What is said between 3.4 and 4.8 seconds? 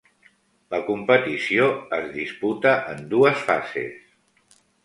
fases.